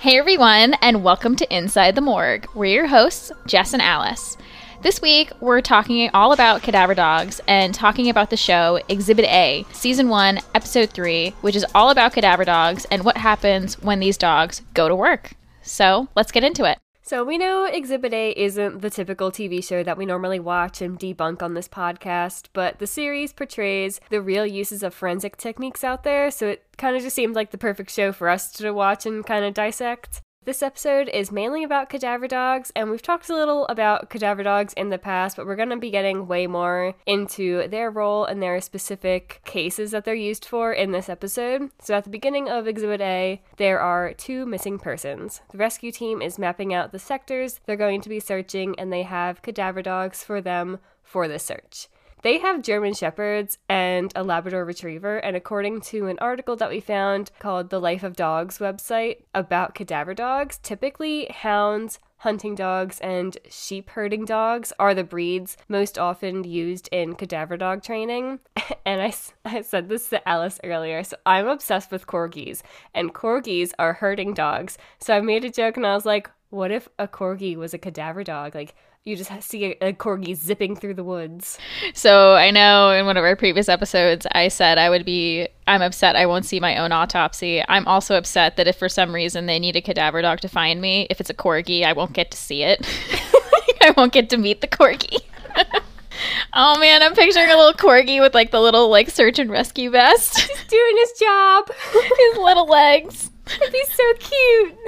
[0.00, 2.48] Hey everyone, and welcome to Inside the Morgue.
[2.54, 4.38] We're your hosts, Jess and Alice.
[4.80, 9.66] This week, we're talking all about cadaver dogs and talking about the show Exhibit A,
[9.72, 14.16] Season 1, Episode 3, which is all about cadaver dogs and what happens when these
[14.16, 15.32] dogs go to work.
[15.60, 16.78] So, let's get into it.
[17.10, 20.96] So, we know Exhibit A isn't the typical TV show that we normally watch and
[20.96, 26.04] debunk on this podcast, but the series portrays the real uses of forensic techniques out
[26.04, 29.06] there, so it kind of just seemed like the perfect show for us to watch
[29.06, 30.22] and kind of dissect.
[30.46, 34.72] This episode is mainly about cadaver dogs, and we've talked a little about cadaver dogs
[34.72, 38.42] in the past, but we're going to be getting way more into their role and
[38.42, 41.70] their specific cases that they're used for in this episode.
[41.78, 45.42] So, at the beginning of Exhibit A, there are two missing persons.
[45.52, 49.02] The rescue team is mapping out the sectors they're going to be searching, and they
[49.02, 51.88] have cadaver dogs for them for the search.
[52.22, 56.80] They have German Shepherds and a Labrador Retriever, and according to an article that we
[56.80, 63.38] found called the Life of Dogs website about cadaver dogs, typically hounds, hunting dogs, and
[63.48, 68.40] sheep herding dogs are the breeds most often used in cadaver dog training.
[68.86, 69.12] And I,
[69.44, 72.62] I said this to Alice earlier, so I'm obsessed with corgis,
[72.94, 74.78] and corgis are herding dogs.
[74.98, 77.78] So I made a joke and I was like, what if a corgi was a
[77.78, 78.54] cadaver dog?
[78.54, 81.58] Like, you just see a, a, corgi zipping through the woods.
[81.94, 85.80] So I know in one of our previous episodes, I said I would be, I'm
[85.80, 87.62] upset I won't see my own autopsy.
[87.68, 90.80] I'm also upset that if for some reason they need a cadaver dog to find
[90.80, 92.86] me, if it's a corgi, I won't get to see it.
[93.80, 95.20] I won't get to meet the corgi.
[96.52, 99.90] oh man, I'm picturing a little corgi with like the little like search and rescue
[99.90, 100.38] vest.
[100.38, 101.70] He's doing his job.
[101.92, 103.30] his little legs.
[103.72, 104.78] He's so cute.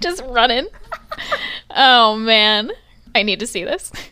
[0.00, 0.68] Just running.
[1.70, 2.70] Oh man.
[3.14, 3.92] I need to see this.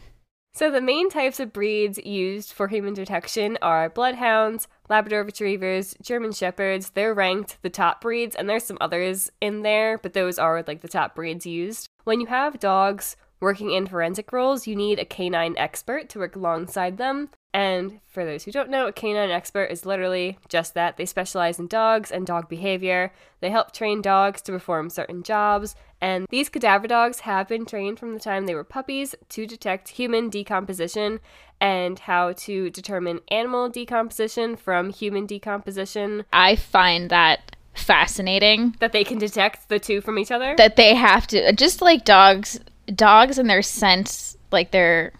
[0.52, 6.32] So, the main types of breeds used for human detection are bloodhounds, Labrador retrievers, German
[6.32, 6.90] shepherds.
[6.90, 10.80] They're ranked the top breeds, and there's some others in there, but those are like
[10.80, 11.88] the top breeds used.
[12.02, 16.36] When you have dogs working in forensic roles, you need a canine expert to work
[16.36, 17.30] alongside them.
[17.52, 20.96] And for those who don't know, a canine expert is literally just that.
[20.96, 23.12] They specialize in dogs and dog behavior.
[23.40, 25.74] They help train dogs to perform certain jobs.
[26.00, 29.90] And these cadaver dogs have been trained from the time they were puppies to detect
[29.90, 31.20] human decomposition
[31.60, 36.24] and how to determine animal decomposition from human decomposition.
[36.32, 40.54] I find that fascinating that they can detect the two from each other.
[40.56, 42.58] That they have to, just like dogs,
[42.94, 45.12] dogs and their sense, like their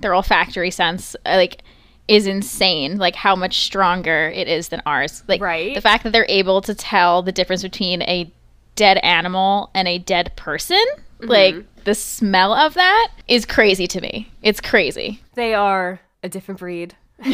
[0.00, 1.62] their olfactory sense uh, like
[2.08, 5.74] is insane like how much stronger it is than ours like right.
[5.74, 8.30] the fact that they're able to tell the difference between a
[8.76, 10.84] dead animal and a dead person
[11.20, 11.28] mm-hmm.
[11.28, 14.32] like the smell of that is crazy to me.
[14.42, 15.20] It's crazy.
[15.34, 16.96] They are a different breed.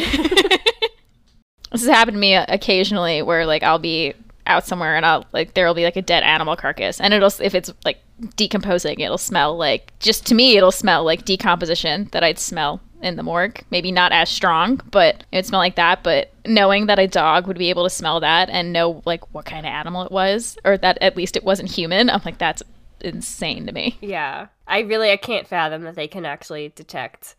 [1.71, 4.13] This has happened to me occasionally where like i'll be
[4.45, 7.55] out somewhere and I'll like there'll be like a dead animal carcass and it'll if
[7.55, 7.99] it's like
[8.35, 13.15] decomposing it'll smell like just to me it'll smell like decomposition that I'd smell in
[13.15, 13.63] the morgue.
[13.71, 17.47] Maybe not as strong but it would smell like that but knowing that a dog
[17.47, 20.57] would be able to smell that and know like what kind of animal it was
[20.63, 22.63] or that at least it wasn't human I'm like that's
[23.01, 23.97] insane to me.
[24.01, 24.47] Yeah.
[24.67, 27.35] I really I can't fathom that they can actually detect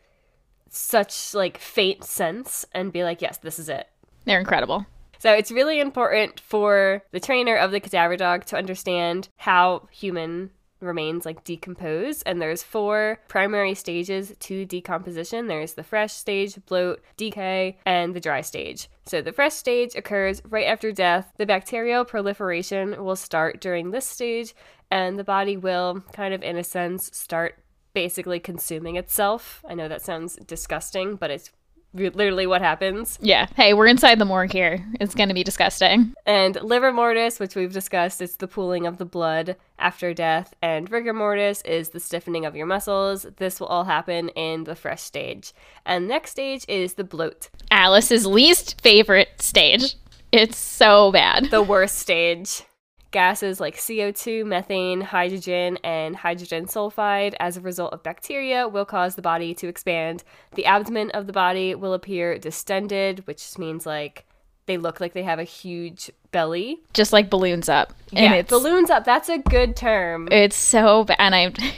[0.69, 3.89] such like faint sense and be like yes this is it.
[4.25, 4.87] They're incredible.
[5.19, 10.51] So it's really important for the trainer of the cadaver dog to understand how human
[10.83, 15.47] remains like decompose and there's four primary stages to decomposition.
[15.47, 18.89] There's the fresh stage bloat decay and the dry stage.
[19.07, 21.33] So the fresh stage occurs right after death.
[21.37, 24.55] The bacterial proliferation will start during this stage
[24.91, 27.59] and the body will kind of in a sense start
[27.95, 29.65] basically consuming itself.
[29.69, 31.51] I know that sounds disgusting but it's
[31.95, 33.19] literally what happens.
[33.21, 33.47] Yeah.
[33.57, 34.85] Hey, we're inside the morgue here.
[35.01, 36.15] It's going to be disgusting.
[36.27, 40.55] And livor mortis, which we've discussed, is the pooling of the blood after death.
[40.63, 43.27] And rigor mortis is the stiffening of your muscles.
[43.37, 45.53] This will all happen in the fresh stage.
[45.85, 47.51] And next stage is the bloat.
[47.71, 49.97] Alice's least favorite stage.
[50.31, 51.51] It's so bad.
[51.51, 52.63] The worst stage
[53.13, 59.15] gases like CO2, methane, hydrogen, and hydrogen sulfide as a result of bacteria will cause
[59.15, 60.25] the body to expand.
[60.55, 64.27] The abdomen of the body will appear distended, which means like
[64.67, 66.81] they look like they have a huge belly.
[66.95, 67.93] Just like balloons up.
[68.13, 69.05] And yeah, it's, balloons up.
[69.05, 70.29] That's a good term.
[70.31, 71.17] It's so bad.
[71.19, 71.53] And I.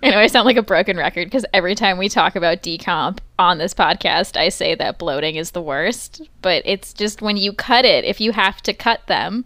[0.00, 3.18] I know I sound like a broken record because every time we talk about decomp
[3.36, 6.22] on this podcast, I say that bloating is the worst.
[6.40, 9.44] But it's just when you cut it, if you have to cut them,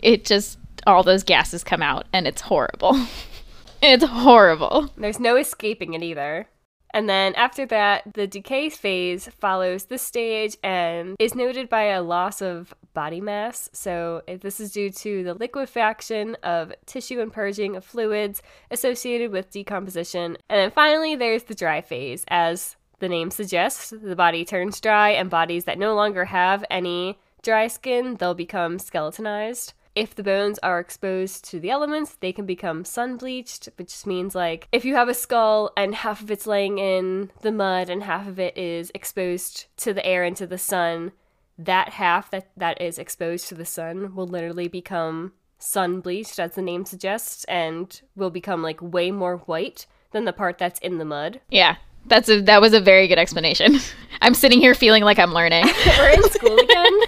[0.00, 3.06] it just all those gases come out and it's horrible.
[3.82, 4.90] it's horrible.
[4.96, 6.48] There's no escaping it either.
[6.94, 12.02] And then after that, the decay phase follows this stage and is noted by a
[12.02, 13.68] loss of body mass.
[13.72, 19.50] So, this is due to the liquefaction of tissue and purging of fluids associated with
[19.50, 20.38] decomposition.
[20.48, 22.24] And then finally, there's the dry phase.
[22.28, 27.18] As the name suggests, the body turns dry, and bodies that no longer have any
[27.42, 29.74] dry skin, they'll become skeletonized.
[29.98, 34.32] If the bones are exposed to the elements, they can become sun bleached, which means
[34.32, 38.04] like if you have a skull and half of it's laying in the mud and
[38.04, 41.10] half of it is exposed to the air and to the sun,
[41.58, 46.52] that half that, that is exposed to the sun will literally become sun bleached, as
[46.52, 50.98] the name suggests, and will become like way more white than the part that's in
[50.98, 51.40] the mud.
[51.50, 51.74] Yeah.
[52.06, 53.80] That's a that was a very good explanation.
[54.22, 55.64] I'm sitting here feeling like I'm learning.
[55.98, 57.00] We're in school again.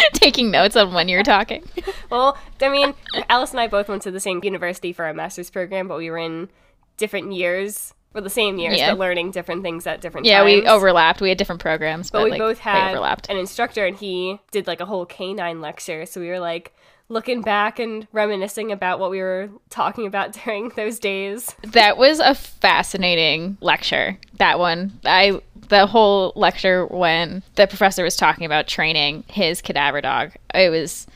[0.14, 1.64] Taking notes on when you're talking.
[2.10, 2.94] well, I mean,
[3.28, 6.10] Alice and I both went to the same university for our master's program, but we
[6.10, 6.48] were in
[6.96, 8.90] different years for the same years, Yeah.
[8.92, 10.46] but learning different things at different Yeah, times.
[10.62, 11.20] we overlapped.
[11.20, 13.28] We had different programs, but, But we like, both had overlapped.
[13.28, 16.06] an instructor, and he did like a whole canine lecture.
[16.06, 16.74] So we were like
[17.10, 21.54] looking back and reminiscing about what we were talking about during those days.
[21.62, 24.18] That was a fascinating lecture.
[24.38, 30.00] That one, I the whole lecture when the professor was talking about training his cadaver
[30.00, 30.32] dog.
[30.54, 31.06] It was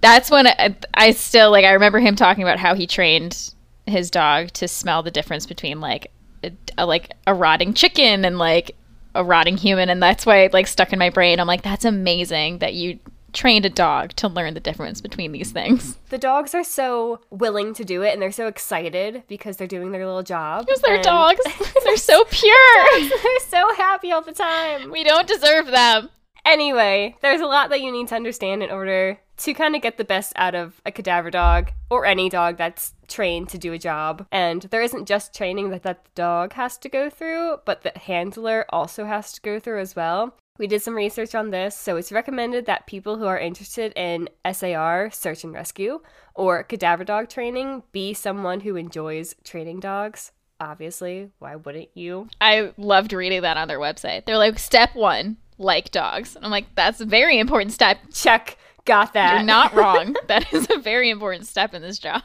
[0.00, 3.54] that's when I, I still like I remember him talking about how he trained
[3.86, 6.10] his dog to smell the difference between like
[6.42, 8.76] a, a- like a rotting chicken and like
[9.14, 11.40] a rotting human and that's why it like stuck in my brain.
[11.40, 12.98] I'm like that's amazing that you
[13.32, 15.98] trained a dog to learn the difference between these things.
[16.10, 19.92] The dogs are so willing to do it, and they're so excited because they're doing
[19.92, 20.66] their little job.
[20.66, 21.40] Because they're and dogs.
[21.84, 22.86] they're so pure.
[23.00, 24.90] they're so happy all the time.
[24.90, 26.10] We don't deserve them.
[26.44, 29.96] Anyway, there's a lot that you need to understand in order to kind of get
[29.96, 33.78] the best out of a cadaver dog or any dog that's trained to do a
[33.78, 34.26] job.
[34.30, 38.66] And there isn't just training that that dog has to go through, but the handler
[38.70, 40.36] also has to go through as well.
[40.60, 44.28] We did some research on this, so it's recommended that people who are interested in
[44.52, 46.02] SAR, search and rescue,
[46.34, 50.32] or cadaver dog training be someone who enjoys training dogs.
[50.60, 52.28] Obviously, why wouldn't you?
[52.42, 54.26] I loved reading that on their website.
[54.26, 56.36] They're like, step one, like dogs.
[56.36, 57.96] And I'm like, that's a very important step.
[58.12, 59.36] Check, got that.
[59.36, 60.14] You're not wrong.
[60.26, 62.22] that is a very important step in this job.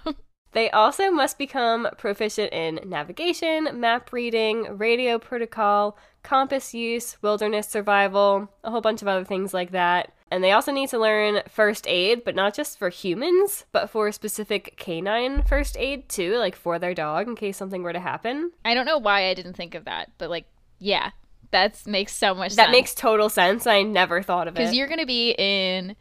[0.56, 8.50] They also must become proficient in navigation, map reading, radio protocol, compass use, wilderness survival,
[8.64, 10.12] a whole bunch of other things like that.
[10.32, 14.12] And they also need to learn first aid, but not just for humans, but for
[14.12, 18.52] specific canine first aid too, like for their dog in case something were to happen.
[18.66, 20.46] I don't know why I didn't think of that, but like,
[20.80, 21.12] yeah,
[21.52, 22.68] that makes so much That sense.
[22.68, 23.68] That makes total sense.
[23.68, 24.58] I never thought of it.
[24.58, 25.96] because you're going to be in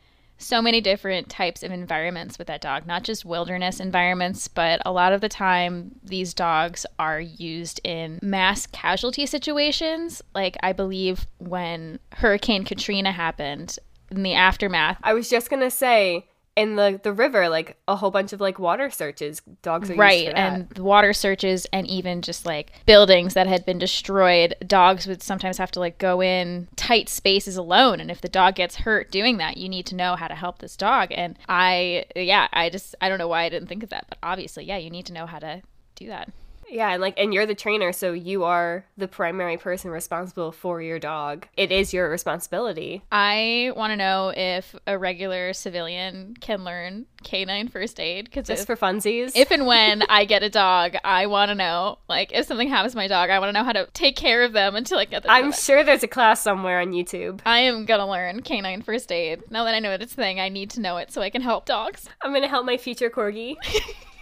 [0.44, 4.93] so many different types of environments with that dog, not just wilderness environments, but a
[4.93, 10.23] lot of the time these dogs are used in mass casualty situations.
[10.35, 13.79] Like, I believe when Hurricane Katrina happened,
[14.11, 16.26] in the aftermath, I was just gonna say
[16.56, 19.43] in the the river, like a whole bunch of like water searches.
[19.62, 23.79] Dogs are used right and water searches and even just like buildings that had been
[23.79, 24.55] destroyed.
[24.67, 28.55] Dogs would sometimes have to like go in tight spaces alone and if the dog
[28.55, 31.09] gets hurt doing that you need to know how to help this dog.
[31.11, 34.19] And i yeah i just i don't know why i didn't think of that but
[34.23, 35.62] obviously yeah you need to know how to
[35.95, 36.33] do that
[36.69, 40.81] Yeah, and like, and you're the trainer, so you are the primary person responsible for
[40.83, 41.47] your dog.
[41.57, 43.03] It is your responsibility.
[43.13, 48.63] i want to know if a regular civilian can learn canine first aid because Just
[48.63, 49.33] if, for funsies.
[49.35, 52.93] if and when i get a dog i want to know like if something happens
[52.93, 55.05] to my dog i want to know how to take care of them until i
[55.05, 57.41] get the I'm sure there's a class somewhere on YouTube.
[57.47, 59.43] I am gonna learn canine first aid.
[59.51, 61.43] Now that I know it's a thing, I need to know it so I can
[61.43, 62.09] help dogs.
[62.23, 63.55] I'm gonna help my future corgi.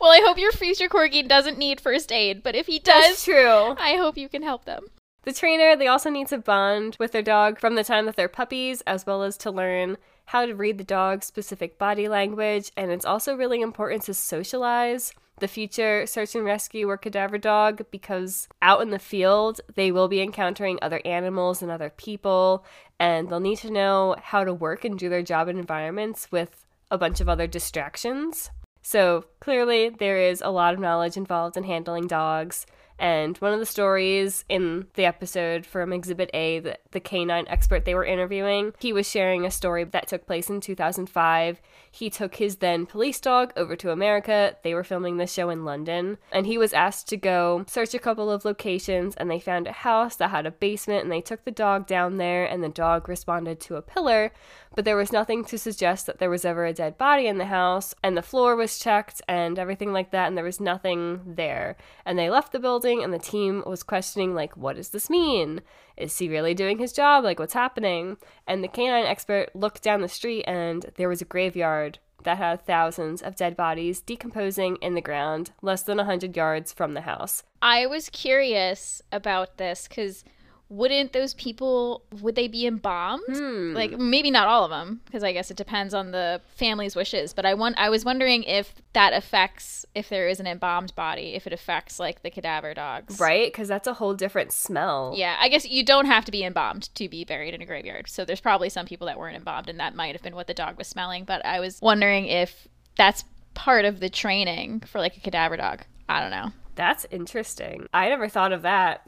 [0.00, 3.24] Well, I hope your future corgi doesn't need first aid, but if he does, That's
[3.24, 3.74] true.
[3.78, 4.86] I hope you can help them.
[5.24, 8.28] The trainer, they also need to bond with their dog from the time that they're
[8.28, 9.96] puppies, as well as to learn
[10.26, 12.72] how to read the dog's specific body language.
[12.76, 17.84] And it's also really important to socialize the future search and rescue or cadaver dog
[17.90, 22.64] because out in the field, they will be encountering other animals and other people,
[22.98, 26.66] and they'll need to know how to work and do their job in environments with
[26.90, 28.50] a bunch of other distractions.
[28.82, 32.66] So clearly, there is a lot of knowledge involved in handling dogs.
[32.98, 37.84] And one of the stories in the episode from Exhibit A, the, the canine expert
[37.84, 41.60] they were interviewing, he was sharing a story that took place in 2005.
[41.90, 44.56] He took his then police dog over to America.
[44.62, 46.18] They were filming the show in London.
[46.30, 49.16] And he was asked to go search a couple of locations.
[49.16, 51.02] And they found a house that had a basement.
[51.02, 52.44] And they took the dog down there.
[52.44, 54.32] And the dog responded to a pillar.
[54.74, 57.46] But there was nothing to suggest that there was ever a dead body in the
[57.46, 61.76] house, and the floor was checked and everything like that, and there was nothing there.
[62.04, 65.60] And they left the building, and the team was questioning, like, what does this mean?
[65.96, 67.24] Is he really doing his job?
[67.24, 68.16] Like, what's happening?
[68.46, 72.64] And the canine expert looked down the street, and there was a graveyard that had
[72.64, 77.42] thousands of dead bodies decomposing in the ground less than 100 yards from the house.
[77.60, 80.24] I was curious about this because
[80.72, 83.74] wouldn't those people would they be embalmed Hmm.
[83.74, 87.32] like maybe not all of them because i guess it depends on the family's wishes
[87.34, 91.34] but i want i was wondering if that affects if there is an embalmed body
[91.34, 93.52] if it affects like the cadaver dogs Right?
[93.52, 95.12] Because that's a whole different smell.
[95.16, 98.08] yeah i guess you don't have to be embalmed to be buried in a graveyard
[98.08, 100.54] so there's probably some people that weren't embalmed and that might have been what the
[100.54, 103.24] dog was smelling but i was wondering if that's
[103.54, 107.86] part of the training for like a cadaver dog i don't know That's interesting.
[107.92, 109.06] I never thought of that.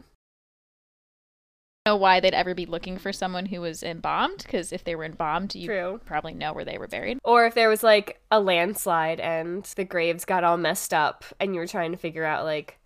[1.87, 5.05] Know why they'd ever be looking for someone who was embalmed because if they were
[5.05, 6.01] embalmed you True.
[6.07, 9.85] probably know where they were buried Or if there was like a landslide and the
[9.85, 12.79] graves got all messed up and you were trying to figure out like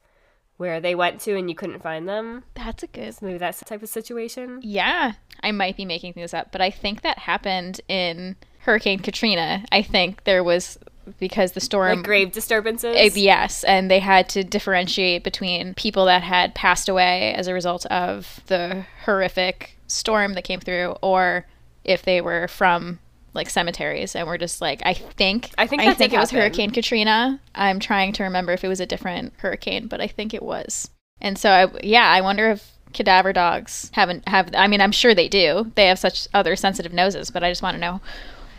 [0.56, 2.42] where they went to and you couldn't find them.
[2.56, 4.58] that's a good So maybe that's the type of situation.
[4.64, 5.12] yeah
[5.44, 9.80] i might be making things up but i think that happened in hurricane katrina i
[9.80, 10.76] think there was
[11.18, 12.96] because the storm Like grave disturbances.
[12.96, 17.54] Uh, yes, and they had to differentiate between people that had passed away as a
[17.54, 21.46] result of the horrific storm that came through, or
[21.84, 22.98] if they were from
[23.34, 26.30] like cemeteries and were just like I think I think I think it was.
[26.30, 27.40] Hurricane Katrina.
[27.54, 30.90] I'm trying to remember if it was a different hurricane, but I think it was.
[31.20, 35.14] And so I yeah, I wonder if cadaver dogs haven't have I mean I'm sure
[35.14, 35.70] they do.
[35.74, 38.00] They have such other sensitive noses, but I just want to know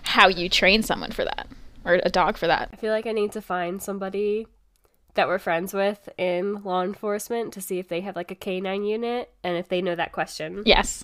[0.04, 1.48] how you train someone for that
[1.90, 2.70] or a dog for that.
[2.74, 4.48] I feel like I need to find somebody
[5.16, 8.84] that we're friends with in law enforcement to see if they have like a canine
[8.86, 10.64] unit and if they know that question.
[10.66, 11.04] Yes.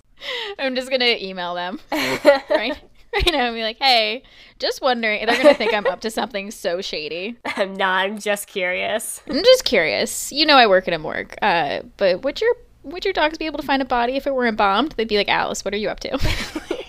[0.58, 2.78] I'm just gonna email them right
[3.14, 4.24] right now and be like, hey,
[4.60, 5.26] just wondering.
[5.26, 7.36] They're gonna think I'm up to something so shady.
[7.46, 9.22] I'm not, I'm just curious.
[9.30, 10.32] I'm just curious.
[10.32, 11.36] You know, I work at a morgue.
[11.42, 14.34] Uh, but would your would your dogs be able to find a body if it
[14.34, 14.94] were embalmed?
[14.94, 16.18] They'd be like, Alice, what are you up to?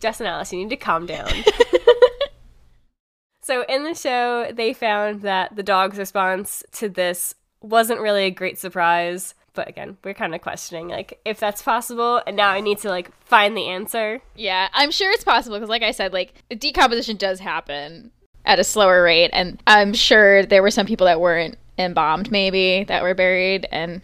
[0.00, 1.30] Jess and Alice, you need to calm down.
[3.52, 8.30] So in the show, they found that the dog's response to this wasn't really a
[8.30, 9.34] great surprise.
[9.52, 12.88] But again, we're kind of questioning like if that's possible, and now I need to
[12.88, 14.22] like find the answer.
[14.34, 18.10] yeah, I'm sure it's possible because, like I said, like decomposition does happen
[18.46, 22.84] at a slower rate, and I'm sure there were some people that weren't embalmed, maybe
[22.84, 24.00] that were buried, and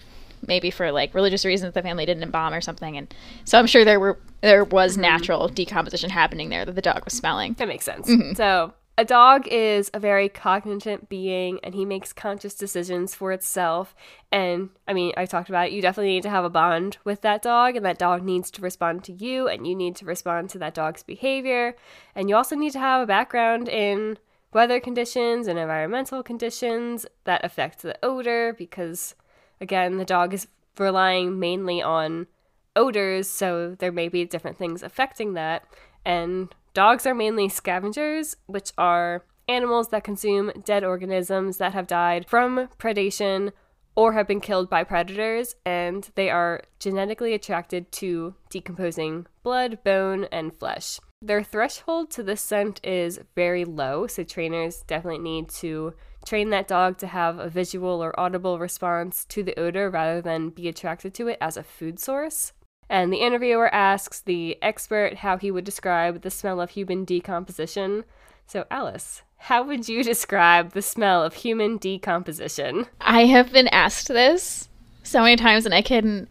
[0.47, 3.15] maybe for like religious reasons the family didn't embalm or something, and
[3.47, 5.03] so I'm sure there were there was mm-hmm.
[5.03, 7.55] natural decomposition happening there that the dog was smelling.
[7.55, 8.07] That makes sense.
[8.07, 8.35] Mm-hmm.
[8.35, 13.95] So, a dog is a very cognizant being and he makes conscious decisions for itself.
[14.33, 15.73] And I mean, I talked about it.
[15.73, 18.61] You definitely need to have a bond with that dog, and that dog needs to
[18.61, 21.77] respond to you, and you need to respond to that dog's behavior.
[22.17, 24.19] And you also need to have a background in
[24.53, 29.15] weather conditions and environmental conditions that affect the odor because,
[29.61, 32.27] again, the dog is relying mainly on
[32.75, 35.63] odors, so there may be different things affecting that.
[36.05, 42.25] And dogs are mainly scavengers, which are animals that consume dead organisms that have died
[42.29, 43.51] from predation
[43.97, 50.29] or have been killed by predators, and they are genetically attracted to decomposing blood, bone,
[50.31, 51.01] and flesh.
[51.21, 55.95] Their threshold to this scent is very low, so trainers definitely need to
[56.25, 60.51] train that dog to have a visual or audible response to the odor rather than
[60.51, 62.53] be attracted to it as a food source.
[62.89, 68.05] And the interviewer asks the expert how he would describe the smell of human decomposition.
[68.47, 72.87] So, Alice, how would you describe the smell of human decomposition?
[73.01, 74.69] I have been asked this
[75.03, 76.29] so many times and I can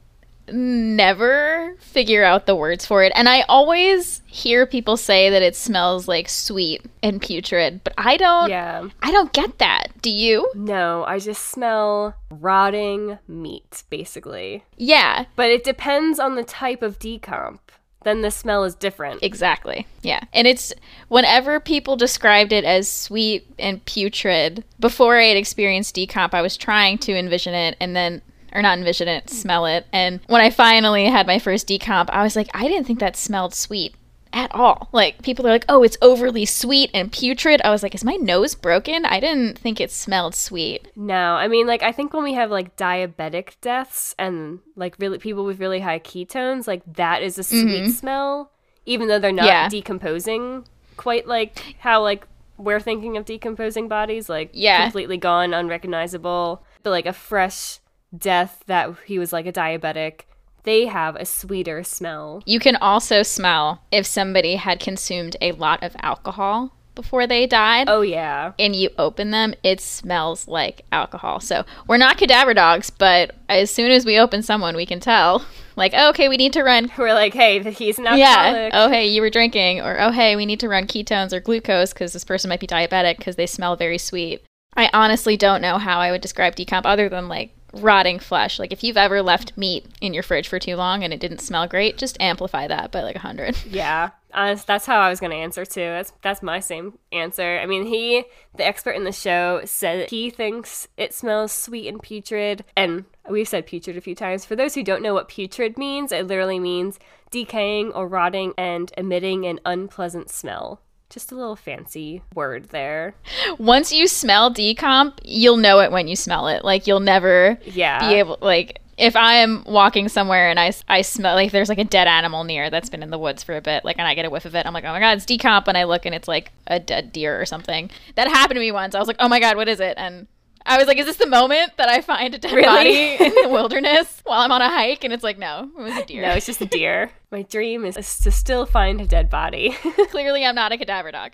[0.51, 3.11] never figure out the words for it.
[3.15, 8.17] And I always hear people say that it smells like sweet and putrid, but I
[8.17, 8.87] don't Yeah.
[9.01, 9.87] I don't get that.
[10.01, 10.49] Do you?
[10.55, 14.63] No, I just smell rotting meat, basically.
[14.77, 17.59] Yeah, But it depends on the type of decomp.
[18.03, 19.21] Then the smell is different.
[19.21, 19.85] exactly.
[20.01, 20.21] Yeah.
[20.31, 20.71] And it's
[21.09, 26.55] whenever people described it as sweet and putrid, before I had experienced decomp, I was
[26.55, 28.21] trying to envision it and then
[28.57, 29.85] or not envision it, smell it.
[29.93, 33.15] And when I finally had my first decomp, I was like, I didn't think that
[33.15, 33.95] smelled sweet
[34.33, 34.89] at all.
[34.91, 38.15] Like people are like, "Oh, it's overly sweet and putrid." I was like, "Is my
[38.15, 39.05] nose broken?
[39.05, 42.51] I didn't think it smelled sweet." No, I mean, like, I think when we have
[42.51, 47.43] like diabetic deaths and like really people with really high ketones, like that is a
[47.43, 47.89] sweet mm-hmm.
[47.89, 48.51] smell,
[48.85, 49.69] even though they're not Yeah.
[49.69, 50.65] decomposing
[50.97, 54.83] quite like how like we're thinking of decomposing bodies, like Yeah.
[54.83, 56.63] completely gone, unrecognizable.
[56.83, 57.79] But like a fresh
[58.15, 60.21] death that he was like a diabetic,
[60.63, 62.43] they have a sweeter smell.
[62.45, 67.87] You can also smell if somebody had consumed a lot of alcohol before they died.
[67.87, 68.51] Oh, yeah.
[68.59, 71.39] And you open them, it smells like alcohol.
[71.39, 75.45] So we're not cadaver dogs, but as soon as we open someone, we can tell.
[75.77, 76.91] Like, oh, okay, we need to run.
[76.97, 78.71] We're like, hey, he's an Yeah.
[78.73, 79.79] Oh, hey, you were drinking.
[79.79, 82.65] Or, oh, hey, we need to run ketones or glucose because this person might be
[82.65, 84.43] diabetic because they smell very sweet.
[84.75, 88.59] I honestly don't know how I would describe decomp other than like rotting flesh.
[88.59, 91.39] Like, if you've ever left meat in your fridge for too long and it didn't
[91.39, 93.57] smell great, just amplify that by like a 100.
[93.77, 95.81] Yeah, honest, that's how I was going to answer too.
[95.81, 97.59] That's that's my same answer.
[97.59, 98.23] I mean, he,
[98.55, 103.47] the expert in the show, said he thinks it smells sweet and putrid, and we've
[103.47, 104.45] said putrid a few times.
[104.45, 108.91] For those who don't know what putrid means, it literally means decaying or rotting and
[108.97, 110.81] emitting an unpleasant smell.
[111.09, 113.15] Just a little fancy word there.
[113.57, 116.65] Once you smell decomp, you'll know it when you smell it.
[116.65, 117.99] Like, you'll never Yeah.
[118.09, 121.77] be able like if I am walking somewhere and I, I smell like there's like
[121.77, 124.15] a dead animal near that's been in the woods for a bit, like and I
[124.15, 126.05] get a whiff of it, I'm like, oh my god, it's decomp, and I look
[126.07, 127.91] and it's like a dead deer or something.
[128.15, 128.95] That happened to me once.
[128.95, 129.93] I was like, oh my god, what is it?
[129.97, 130.25] And
[130.67, 132.65] I was like, is this the moment that I find a dead Really?
[132.65, 135.03] body in the wilderness while I'm on a hike?
[135.05, 136.21] And it's like, no, it was a deer.
[136.23, 137.11] No, it's just a deer.
[137.31, 139.71] My dream is to still find a dead body.
[140.11, 141.33] Clearly, I'm not a cadaver dog.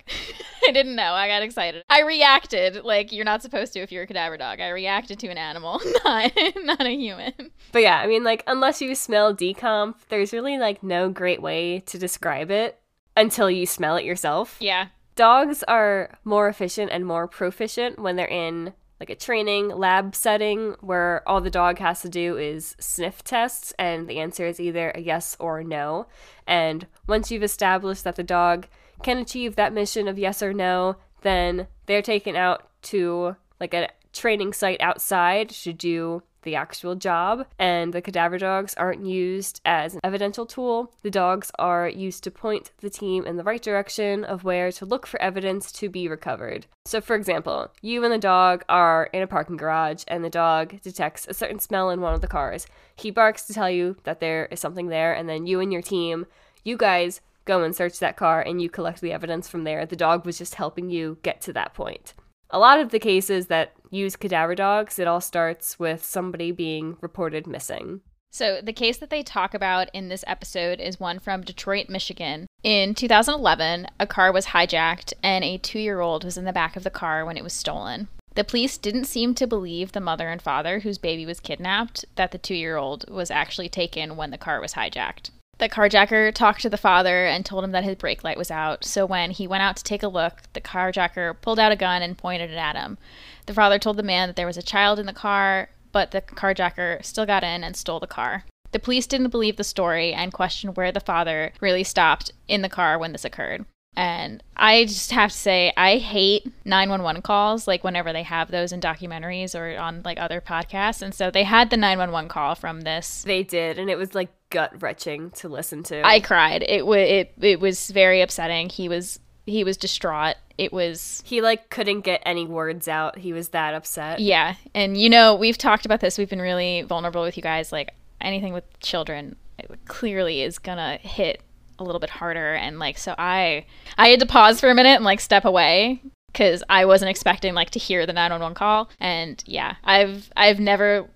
[0.66, 1.12] I didn't know.
[1.14, 1.84] I got excited.
[1.90, 4.60] I reacted like you're not supposed to if you're a cadaver dog.
[4.60, 7.32] I reacted to an animal, not not a human.
[7.72, 11.80] But yeah, I mean, like, unless you smell decomp, there's really like no great way
[11.86, 12.80] to describe it
[13.16, 14.56] until you smell it yourself.
[14.60, 14.88] Yeah.
[15.16, 20.76] Dogs are more efficient and more proficient when they're in like a training lab setting
[20.80, 24.90] where all the dog has to do is sniff tests and the answer is either
[24.94, 26.06] a yes or no.
[26.46, 28.66] And once you've established that the dog
[29.02, 33.88] can achieve that mission of yes or no, then they're taken out to like a
[34.12, 39.94] training site outside to do the actual job, and the cadaver dogs aren't used as
[39.94, 40.92] an evidential tool.
[41.02, 44.86] The dogs are used to point the team in the right direction of where to
[44.86, 46.66] look for evidence to be recovered.
[46.84, 50.80] So, for example, you and the dog are in a parking garage, and the dog
[50.82, 52.66] detects a certain smell in one of the cars.
[52.94, 55.82] He barks to tell you that there is something there, and then you and your
[55.82, 56.26] team,
[56.62, 59.84] you guys go and search that car and you collect the evidence from there.
[59.84, 62.14] The dog was just helping you get to that point.
[62.54, 66.96] A lot of the cases that use cadaver dogs, it all starts with somebody being
[67.00, 68.00] reported missing.
[68.30, 72.46] So, the case that they talk about in this episode is one from Detroit, Michigan.
[72.62, 76.76] In 2011, a car was hijacked and a two year old was in the back
[76.76, 78.06] of the car when it was stolen.
[78.36, 82.30] The police didn't seem to believe the mother and father, whose baby was kidnapped, that
[82.30, 85.30] the two year old was actually taken when the car was hijacked.
[85.58, 88.84] The carjacker talked to the father and told him that his brake light was out,
[88.84, 92.02] so when he went out to take a look, the carjacker pulled out a gun
[92.02, 92.98] and pointed it at him.
[93.46, 96.20] The father told the man that there was a child in the car, but the
[96.22, 98.44] carjacker still got in and stole the car.
[98.72, 102.68] The police didn't believe the story and questioned where the father really stopped in the
[102.68, 103.64] car when this occurred.
[103.96, 108.72] And I just have to say, I hate 911 calls, like whenever they have those
[108.72, 111.02] in documentaries or on like other podcasts.
[111.02, 113.22] And so they had the 911 call from this.
[113.22, 116.06] They did, and it was like gut wrenching to listen to.
[116.06, 116.62] I cried.
[116.62, 118.68] It was it it was very upsetting.
[118.70, 120.36] He was he was distraught.
[120.56, 123.18] It was he like couldn't get any words out.
[123.18, 124.20] He was that upset.
[124.20, 124.54] yeah.
[124.74, 126.16] And you know, we've talked about this.
[126.16, 127.72] We've been really vulnerable with you guys.
[127.72, 131.42] Like anything with children, it clearly is gonna hit
[131.80, 132.54] a little bit harder.
[132.54, 133.66] And like, so I
[133.98, 137.54] I had to pause for a minute and like step away because I wasn't expecting
[137.54, 138.88] like to hear the 911 call.
[139.00, 141.08] And yeah, I've I've never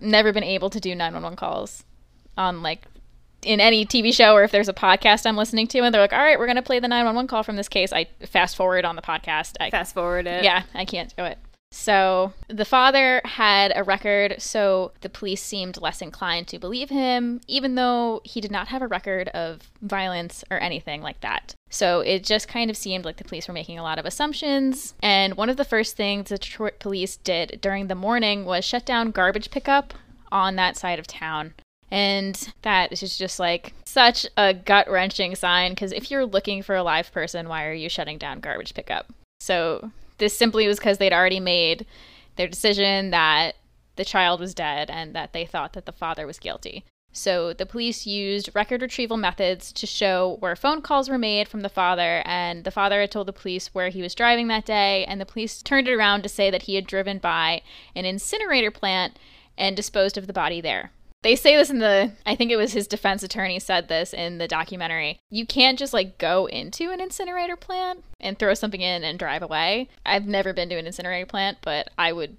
[0.00, 1.84] never been able to do 911 calls
[2.36, 2.86] on like
[3.42, 6.12] in any TV show or if there's a podcast I'm listening to and they're like,
[6.12, 7.92] all right, we're going to play the 911 call from this case.
[7.92, 9.54] I fast forward on the podcast.
[9.60, 10.42] I, Fast forward it.
[10.42, 11.38] yeah, I can't do it.
[11.72, 17.40] So the father had a record, so the police seemed less inclined to believe him,
[17.48, 21.54] even though he did not have a record of violence or anything like that.
[21.70, 24.94] So it just kind of seemed like the police were making a lot of assumptions.
[25.02, 28.86] And one of the first things the Detroit police did during the morning was shut
[28.86, 29.92] down garbage pickup
[30.32, 31.54] on that side of town.
[31.90, 36.74] And that is just like such a gut wrenching sign because if you're looking for
[36.74, 39.12] a live person, why are you shutting down garbage pickup?
[39.40, 41.86] So this simply was because they'd already made
[42.36, 43.56] their decision that
[43.96, 46.84] the child was dead and that they thought that the father was guilty.
[47.12, 51.62] So the police used record retrieval methods to show where phone calls were made from
[51.62, 55.02] the father, and the father had told the police where he was driving that day,
[55.06, 57.62] and the police turned it around to say that he had driven by
[57.94, 59.18] an incinerator plant
[59.56, 60.90] and disposed of the body there.
[61.22, 64.38] They say this in the I think it was his defense attorney said this in
[64.38, 65.18] the documentary.
[65.30, 69.42] You can't just like go into an incinerator plant and throw something in and drive
[69.42, 69.88] away.
[70.04, 72.36] I've never been to an incinerator plant, but I would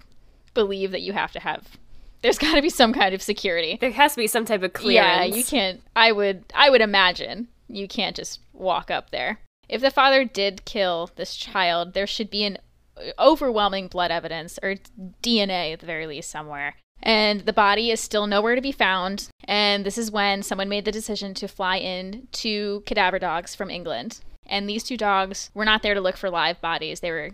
[0.53, 1.77] believe that you have to have
[2.21, 3.77] There's got to be some kind of security.
[3.79, 5.29] There has to be some type of clearance.
[5.29, 5.81] Yeah, you can't.
[5.95, 6.45] I would.
[6.55, 9.39] I would imagine you can't just walk up there.
[9.69, 12.57] If the father did kill this child, there should be an
[12.97, 14.75] uh, overwhelming blood evidence or
[15.21, 16.75] DNA at the very least somewhere.
[17.01, 19.29] And the body is still nowhere to be found.
[19.45, 23.69] And this is when someone made the decision to fly in two cadaver dogs from
[23.69, 24.19] England.
[24.45, 27.31] And these two dogs were not there to look for live bodies, they were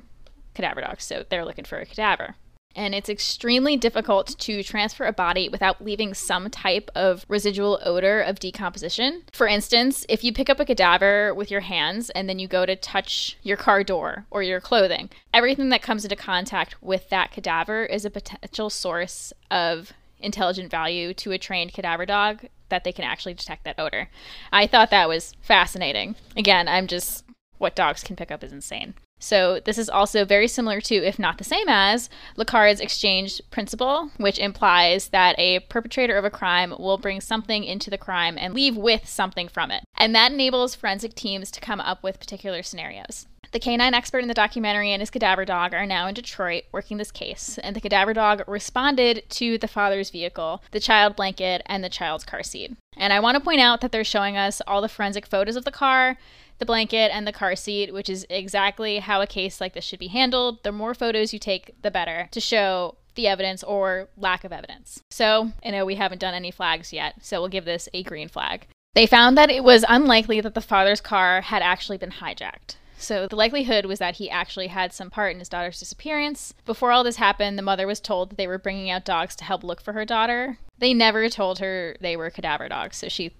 [0.53, 2.35] cadaver dogs, so they're looking for a cadaver
[2.75, 8.21] and it's extremely difficult to transfer a body without leaving some type of residual odor
[8.21, 9.23] of decomposition.
[9.31, 12.65] For instance, if you pick up a cadaver with your hands and then you go
[12.65, 17.31] to touch your car door or your clothing, everything that comes into contact with that
[17.31, 22.91] cadaver is a potential source of intelligent value to a trained cadaver dog that they
[22.91, 24.09] can actually detect that odor.
[24.51, 26.15] I thought that was fascinating.
[26.35, 27.23] Again, I'm just
[27.59, 28.93] what dogs can pick up is insane.
[29.23, 34.11] So this is also very similar to, if not the same as, Locard's exchange principle,
[34.17, 38.53] which implies that a perpetrator of a crime will bring something into the crime and
[38.53, 39.85] leave with something from it.
[39.95, 43.25] And that enables forensic teams to come up with particular scenarios.
[43.53, 46.97] The canine expert in the documentary and his cadaver dog are now in Detroit working
[46.97, 51.83] this case, and the cadaver dog responded to the father's vehicle, the child blanket, and
[51.83, 52.75] the child's car seat.
[52.97, 55.65] And I want to point out that they're showing us all the forensic photos of
[55.65, 56.17] the car,
[56.59, 59.99] the blanket and the car seat, which is exactly how a case like this should
[59.99, 60.63] be handled.
[60.63, 65.01] The more photos you take, the better to show the evidence or lack of evidence.
[65.11, 68.27] So, I know we haven't done any flags yet, so we'll give this a green
[68.27, 68.67] flag.
[68.95, 72.75] They found that it was unlikely that the father's car had actually been hijacked.
[73.03, 76.53] So the likelihood was that he actually had some part in his daughter's disappearance.
[76.65, 79.43] Before all this happened, the mother was told that they were bringing out dogs to
[79.43, 80.57] help look for her daughter.
[80.77, 83.33] They never told her they were cadaver dogs, so she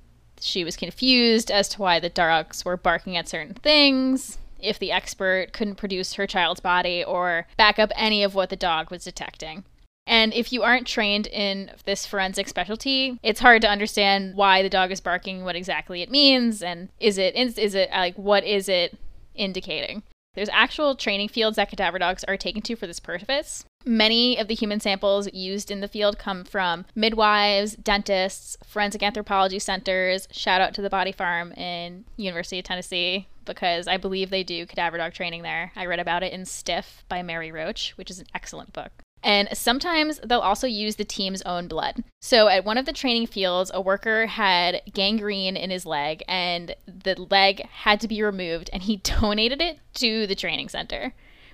[0.44, 4.92] she was confused as to why the dogs were barking at certain things, if the
[4.92, 9.04] expert couldn't produce her child's body or back up any of what the dog was
[9.04, 9.64] detecting.
[10.06, 14.70] And if you aren't trained in this forensic specialty, it's hard to understand why the
[14.70, 18.68] dog is barking, what exactly it means, and is it is it like what is
[18.68, 18.98] it
[19.34, 20.04] indicating?
[20.34, 23.66] There's actual training fields that cadaver dogs are taken to for this purpose.
[23.86, 29.60] Many of the human samples used in the field come from midwives, dentists, forensic anthropology
[29.60, 30.28] centers.
[30.32, 34.66] Shout out to the Body Farm in University of Tennessee because I believe they do
[34.66, 35.72] cadaver dog training there.
[35.76, 38.92] I read about it in Stiff by Mary Roach, which is an excellent book.
[39.22, 42.04] And sometimes they'll also use the team's own blood.
[42.22, 46.76] So at one of the training fields, a worker had gangrene in his leg and
[46.86, 51.14] the leg had to be removed and he donated it to the training center,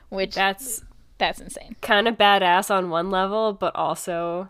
[0.09, 0.83] which That's
[1.19, 1.75] that's insane.
[1.81, 4.49] kind of badass on one level, but also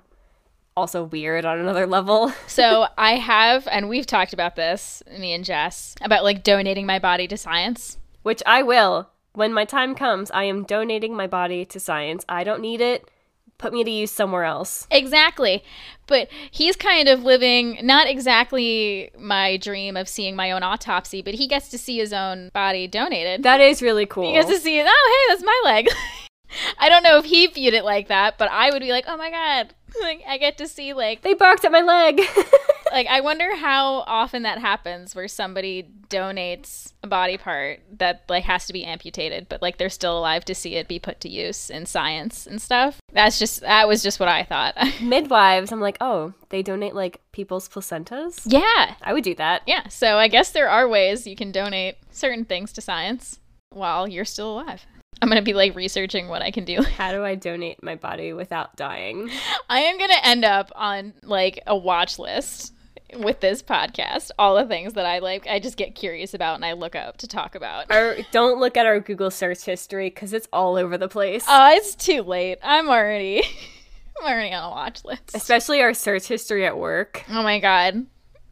[0.78, 2.32] also weird on another level.
[2.48, 7.00] So I have and we've talked about this, me and Jess, about like donating my
[7.00, 7.98] body to science.
[8.24, 9.10] Which I will.
[9.34, 12.26] When my time comes, I am donating my body to science.
[12.28, 13.10] I don't need it.
[13.58, 14.88] Put me to use somewhere else.
[14.90, 15.64] Exactly.
[16.08, 21.34] But he's kind of living not exactly my dream of seeing my own autopsy, but
[21.36, 23.44] he gets to see his own body donated.
[23.44, 24.28] That is really cool.
[24.28, 24.88] He gets to see it.
[24.90, 25.90] Oh, hey, that's my leg.
[26.78, 29.18] I don't know if he viewed it like that, but I would be like, oh
[29.18, 32.22] my god, like I get to see like they barked at my leg.
[32.92, 38.44] like I wonder how often that happens where somebody donates a body part that like
[38.46, 41.30] has to be amputated, but like they're still alive to see it be put to
[41.30, 43.00] use in science and stuff.
[43.14, 44.76] That's just that was just what I thought.
[45.02, 48.42] Midwives, I'm like, oh, they donate like people's placentas?
[48.46, 48.96] yeah.
[49.02, 49.64] I would do that.
[49.66, 49.88] Yeah.
[49.88, 54.26] So I guess there are ways you can donate certain things to science while you're
[54.26, 54.86] still alive.
[55.22, 56.82] I'm going to be like researching what I can do.
[56.98, 59.30] How do I donate my body without dying?
[59.70, 62.74] I am going to end up on like a watch list
[63.18, 64.32] with this podcast.
[64.40, 67.18] All the things that I like, I just get curious about and I look up
[67.18, 67.92] to talk about.
[67.92, 71.46] Our, don't look at our Google search history because it's all over the place.
[71.48, 72.60] Oh, it's too late.
[72.64, 73.44] I'm already
[74.22, 75.32] I'm already on a watch list.
[75.34, 77.24] Especially our search history at work.
[77.30, 78.06] Oh my god.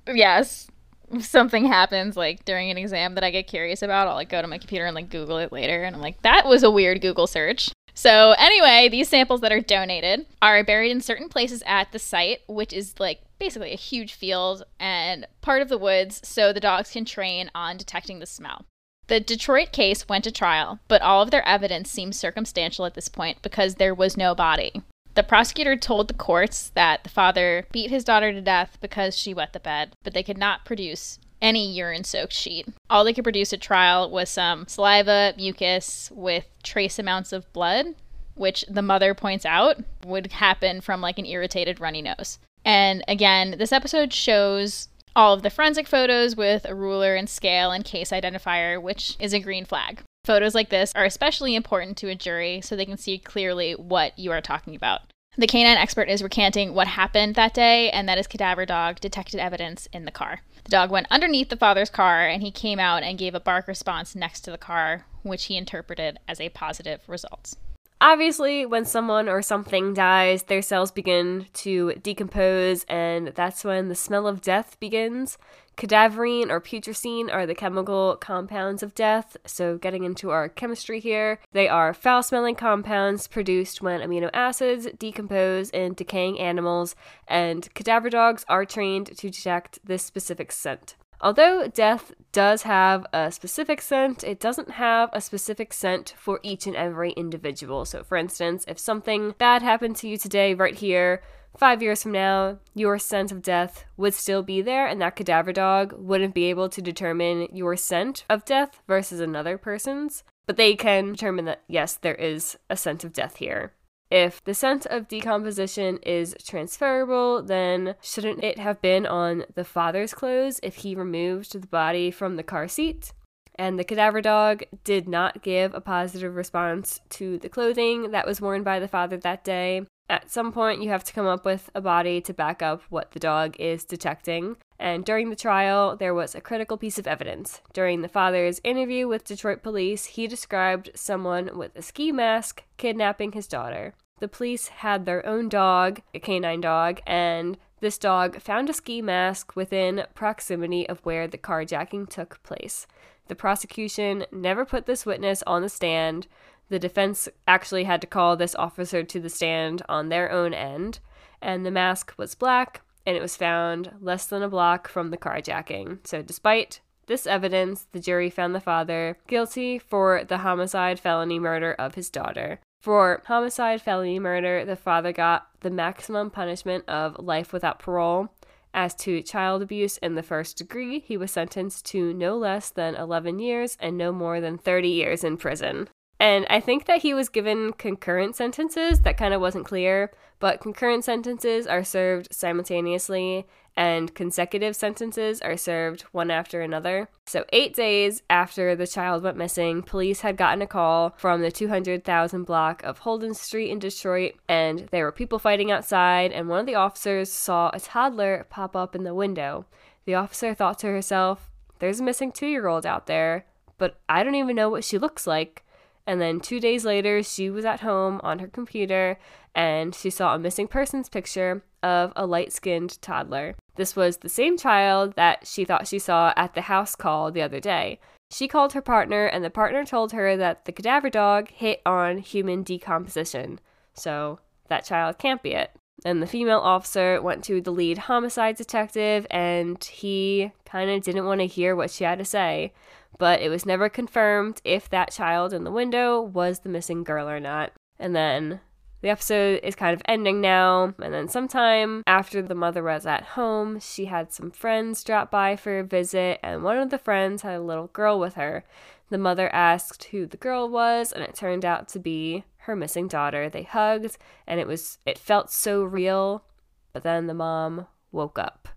[0.08, 0.67] Yes.
[1.20, 4.48] Something happens like during an exam that I get curious about, I'll like go to
[4.48, 7.28] my computer and like Google it later and I'm like, that was a weird Google
[7.28, 7.72] search.
[7.93, 12.41] So anyway, these samples that are donated are buried in certain places at the site,
[12.48, 16.91] which is like basically a huge field and part of the woods so the dogs
[16.91, 18.65] can train on detecting the smell.
[19.08, 23.08] The Detroit case went to trial, but all of their evidence seems circumstantial at this
[23.08, 24.84] point because there was no body.
[25.17, 29.34] The prosecutor told the courts that the father beat his daughter to death because she
[29.34, 32.67] wet the bed, but they could not produce any urine soaked sheet.
[32.88, 37.95] All they could produce at trial was some saliva, mucus with trace amounts of blood,
[38.36, 42.38] which the mother points out would happen from like an irritated runny nose.
[42.63, 47.71] And again, this episode shows all of the forensic photos with a ruler and scale
[47.71, 50.03] and case identifier, which is a green flag.
[50.28, 54.20] Photos like this are especially important to a jury so they can see clearly what
[54.20, 55.13] you are talking about.
[55.38, 59.40] The canine expert is recanting what happened that day and that his cadaver dog detected
[59.40, 60.42] evidence in the car.
[60.66, 63.70] The dog went underneath the father's car and he came out and gave a bark
[63.70, 67.54] response next to the car, which he interpreted as a positive result.
[68.00, 73.96] Obviously, when someone or something dies, their cells begin to decompose, and that's when the
[73.96, 75.40] smell of death begins.
[75.78, 79.36] Cadaverine or putrescine are the chemical compounds of death.
[79.48, 84.88] So, getting into our chemistry here, they are foul smelling compounds produced when amino acids
[85.00, 86.96] decompose in decaying animals,
[87.28, 90.96] and cadaver dogs are trained to detect this specific scent.
[91.19, 96.67] Although death does have a specific scent, it doesn't have a specific scent for each
[96.67, 97.86] and every individual.
[97.86, 101.23] So, for instance, if something bad happened to you today, right here,
[101.58, 105.51] five years from now, your scent of death would still be there, and that cadaver
[105.51, 110.23] dog wouldn't be able to determine your scent of death versus another person's.
[110.45, 113.73] But they can determine that, yes, there is a scent of death here.
[114.10, 120.13] If the scent of decomposition is transferable, then shouldn't it have been on the father's
[120.13, 123.12] clothes if he removed the body from the car seat?
[123.56, 128.39] And the cadaver dog did not give a positive response to the clothing that was
[128.39, 129.82] worn by the father that day.
[130.10, 133.12] At some point, you have to come up with a body to back up what
[133.12, 134.56] the dog is detecting.
[134.80, 137.62] And during the trial, there was a critical piece of evidence.
[137.74, 143.34] During the father's interview with Detroit police, he described someone with a ski mask kidnapping
[143.34, 143.96] his daughter.
[144.20, 149.02] The police had their own dog, a canine dog, and this dog found a ski
[149.02, 152.88] mask within proximity of where the carjacking took place.
[153.28, 156.28] The prosecution never put this witness on the stand.
[156.69, 160.99] The defense actually had to call this officer to the stand on their own end,
[161.41, 165.17] and the mask was black, and it was found less than a block from the
[165.17, 166.06] carjacking.
[166.06, 171.73] So, despite this evidence, the jury found the father guilty for the homicide felony murder
[171.73, 172.60] of his daughter.
[172.82, 178.30] For homicide felony murder, the father got the maximum punishment of life without parole.
[178.73, 182.95] As to child abuse in the first degree, he was sentenced to no less than
[182.95, 185.89] 11 years and no more than 30 years in prison.
[186.19, 189.01] And I think that he was given concurrent sentences.
[189.01, 195.56] That kind of wasn't clear, but concurrent sentences are served simultaneously, and consecutive sentences are
[195.56, 197.10] served one after another.
[197.27, 201.51] So, eight days after the child went missing, police had gotten a call from the
[201.51, 206.60] 200,000 block of Holden Street in Detroit, and there were people fighting outside, and one
[206.60, 209.67] of the officers saw a toddler pop up in the window.
[210.06, 213.45] The officer thought to herself, There's a missing two year old out there,
[213.77, 215.63] but I don't even know what she looks like.
[216.08, 219.20] And then two days later, she was at home on her computer
[219.54, 223.56] and she saw a missing persons picture of a light skinned toddler.
[223.76, 227.41] This was the same child that she thought she saw at the house call the
[227.41, 228.00] other day.
[228.32, 232.17] She called her partner, and the partner told her that the cadaver dog hit on
[232.17, 233.60] human decomposition.
[233.93, 235.72] So that child can't be it.
[236.06, 241.26] And the female officer went to the lead homicide detective, and he kind of didn't
[241.26, 242.74] want to hear what she had to say
[243.17, 247.27] but it was never confirmed if that child in the window was the missing girl
[247.30, 247.71] or not.
[247.99, 248.62] And then
[249.01, 253.23] the episode is kind of ending now, and then sometime after the mother was at
[253.23, 257.43] home, she had some friends drop by for a visit, and one of the friends
[257.43, 258.63] had a little girl with her.
[259.10, 263.08] The mother asked who the girl was, and it turned out to be her missing
[263.08, 263.49] daughter.
[263.49, 266.43] They hugged, and it was it felt so real,
[266.91, 268.67] but then the mom woke up.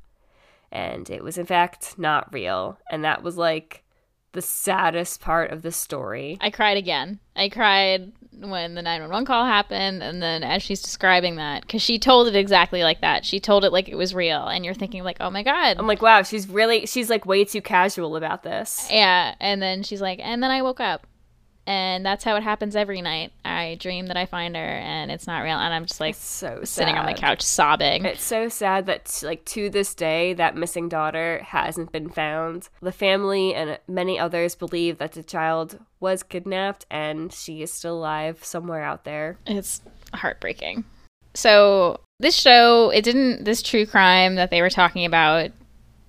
[0.71, 3.85] And it was in fact not real, and that was like
[4.33, 6.39] the saddest part of the story.
[6.41, 7.19] I cried again.
[7.37, 11.99] I cried when the 911 call happened and then as she's describing that cuz she
[11.99, 13.25] told it exactly like that.
[13.25, 15.87] She told it like it was real and you're thinking like, "Oh my god." I'm
[15.87, 20.01] like, "Wow, she's really she's like way too casual about this." Yeah, and then she's
[20.01, 21.07] like, "And then I woke up."
[21.71, 23.33] And that's how it happens every night.
[23.45, 26.25] I dream that I find her, and it's not real, and I'm just like it's
[26.25, 27.01] so sitting sad.
[27.01, 28.05] on the couch sobbing.
[28.07, 32.69] It's so sad that like to this day that missing daughter hasn't been found.
[32.83, 37.99] The family and many others believe that the child was kidnapped, and she is still
[37.99, 39.39] alive somewhere out there.
[39.47, 39.81] It's
[40.13, 40.83] heartbreaking.
[41.35, 43.45] So this show, it didn't.
[43.45, 45.53] This true crime that they were talking about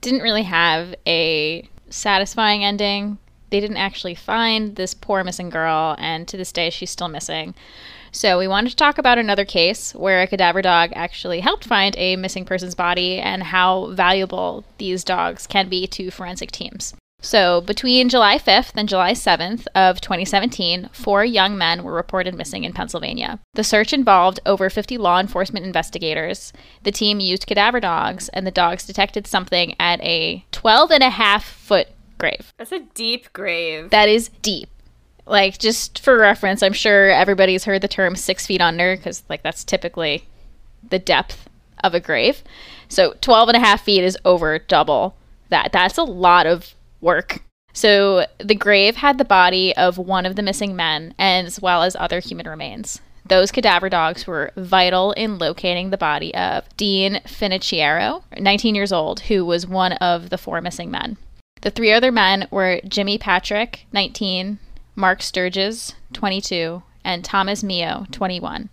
[0.01, 3.19] didn't really have a satisfying ending
[3.51, 7.53] they didn't actually find this poor missing girl, and to this day, she's still missing.
[8.11, 11.95] So, we wanted to talk about another case where a cadaver dog actually helped find
[11.97, 16.93] a missing person's body and how valuable these dogs can be to forensic teams.
[17.23, 22.63] So, between July 5th and July 7th of 2017, four young men were reported missing
[22.63, 23.39] in Pennsylvania.
[23.53, 26.51] The search involved over 50 law enforcement investigators.
[26.81, 31.11] The team used cadaver dogs, and the dogs detected something at a 12 and a
[31.11, 31.89] half foot
[32.21, 32.53] grave.
[32.57, 33.89] That's a deep grave.
[33.89, 34.69] That is deep.
[35.25, 39.43] Like, just for reference, I'm sure everybody's heard the term six feet under because, like,
[39.43, 40.27] that's typically
[40.87, 41.49] the depth
[41.83, 42.43] of a grave.
[42.89, 45.15] So 12 and a half feet is over double
[45.49, 45.71] that.
[45.71, 47.43] That's a lot of work.
[47.73, 51.95] So the grave had the body of one of the missing men as well as
[51.95, 52.99] other human remains.
[53.25, 59.21] Those cadaver dogs were vital in locating the body of Dean Finocchiaro, 19 years old,
[59.21, 61.17] who was one of the four missing men.
[61.61, 64.57] The three other men were Jimmy Patrick, 19,
[64.95, 68.69] Mark Sturgis, 22, and Thomas Meo, 21.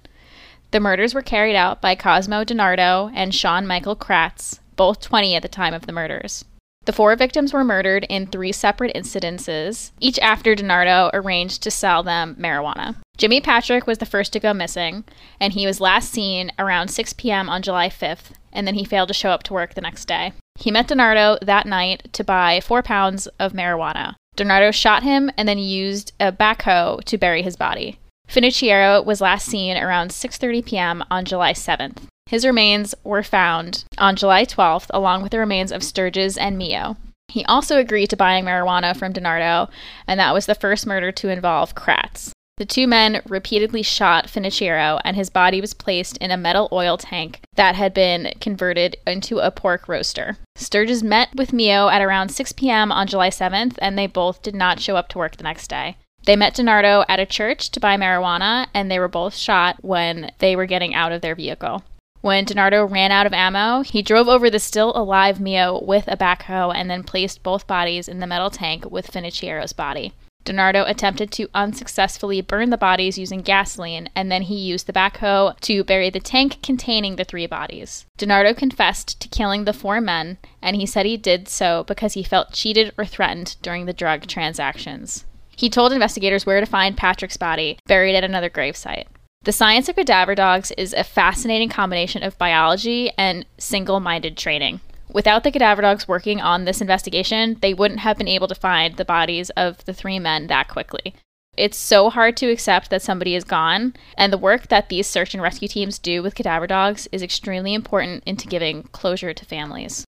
[0.70, 5.42] The murders were carried out by Cosmo DiNardo and Sean Michael Kratz, both 20 at
[5.42, 6.46] the time of the murders.
[6.86, 12.02] The four victims were murdered in three separate incidences, each after DiNardo arranged to sell
[12.02, 12.96] them marijuana.
[13.18, 15.04] Jimmy Patrick was the first to go missing,
[15.38, 17.50] and he was last seen around 6 p.m.
[17.50, 20.32] on July 5th, and then he failed to show up to work the next day.
[20.58, 24.16] He met DiNardo that night to buy four pounds of marijuana.
[24.36, 27.98] DiNardo shot him and then used a backhoe to bury his body.
[28.28, 31.04] Finocchiaro was last seen around 6:30 p.m.
[31.10, 32.02] on July 7th.
[32.26, 36.96] His remains were found on July 12th along with the remains of Sturgis and Meo.
[37.28, 39.70] He also agreed to buying marijuana from DiNardo,
[40.06, 42.32] and that was the first murder to involve Kratz.
[42.58, 46.96] The two men repeatedly shot Finocchiaro, and his body was placed in a metal oil
[46.96, 50.38] tank that had been converted into a pork roaster.
[50.56, 52.90] Sturgis met with Meo at around 6 p.m.
[52.90, 55.98] on July 7th, and they both did not show up to work the next day.
[56.24, 60.32] They met DiNardo at a church to buy marijuana, and they were both shot when
[60.40, 61.84] they were getting out of their vehicle.
[62.22, 66.16] When DiNardo ran out of ammo, he drove over the still alive Meo with a
[66.16, 70.12] backhoe and then placed both bodies in the metal tank with Finocchiaro's body.
[70.48, 75.58] DiNardo attempted to unsuccessfully burn the bodies using gasoline, and then he used the backhoe
[75.60, 78.06] to bury the tank containing the three bodies.
[78.18, 82.22] DiNardo confessed to killing the four men, and he said he did so because he
[82.22, 85.26] felt cheated or threatened during the drug transactions.
[85.54, 89.06] He told investigators where to find Patrick's body, buried at another gravesite.
[89.42, 94.80] The science of cadaver dogs is a fascinating combination of biology and single minded training.
[95.12, 98.96] Without the cadaver dogs working on this investigation, they wouldn't have been able to find
[98.96, 101.14] the bodies of the three men that quickly.
[101.56, 105.34] It's so hard to accept that somebody is gone, and the work that these search
[105.34, 110.04] and rescue teams do with cadaver dogs is extremely important into giving closure to families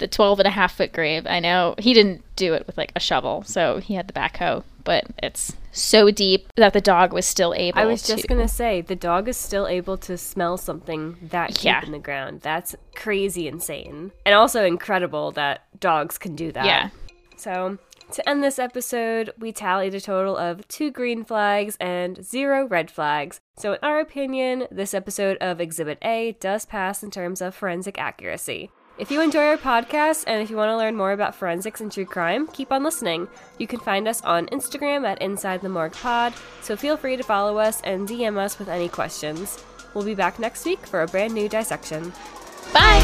[0.00, 1.26] the 12 and a half foot grave.
[1.26, 4.64] I know he didn't do it with like a shovel, so he had the backhoe,
[4.84, 8.48] but it's so deep that the dog was still able I was just to- gonna
[8.48, 11.84] say the dog is still able to smell something that deep Yeah.
[11.84, 12.40] in the ground.
[12.40, 14.12] That's crazy insane.
[14.26, 16.64] And also incredible that dogs can do that.
[16.64, 16.88] Yeah.
[17.36, 17.78] So
[18.12, 22.90] to end this episode, we tallied a total of two green flags and zero red
[22.90, 23.40] flags.
[23.56, 27.98] So in our opinion, this episode of Exhibit A does pass in terms of forensic
[28.00, 28.70] accuracy.
[29.00, 31.90] If you enjoy our podcast and if you want to learn more about forensics and
[31.90, 33.28] true crime, keep on listening.
[33.56, 37.22] You can find us on Instagram at Inside the Morgue Pod, so feel free to
[37.22, 39.64] follow us and DM us with any questions.
[39.94, 42.12] We'll be back next week for a brand new dissection.
[42.74, 43.00] Bye.